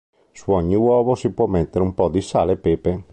Su 0.33 0.51
ogni 0.53 0.73
uovo 0.73 1.13
si 1.13 1.31
può 1.31 1.45
mettere 1.45 1.83
un 1.83 1.93
po' 1.93 2.09
di 2.09 2.21
sale 2.21 2.53
e 2.53 2.57
pepe. 2.57 3.03